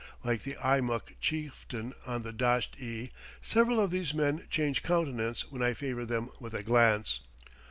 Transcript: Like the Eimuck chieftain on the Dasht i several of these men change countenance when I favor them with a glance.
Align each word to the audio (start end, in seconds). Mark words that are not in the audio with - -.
Like 0.23 0.41
the 0.41 0.55
Eimuck 0.55 1.13
chieftain 1.19 1.93
on 2.07 2.23
the 2.23 2.33
Dasht 2.33 2.75
i 2.81 3.11
several 3.39 3.79
of 3.79 3.91
these 3.91 4.15
men 4.15 4.47
change 4.49 4.81
countenance 4.81 5.51
when 5.51 5.61
I 5.61 5.75
favor 5.75 6.07
them 6.07 6.31
with 6.39 6.55
a 6.55 6.63
glance. 6.63 7.19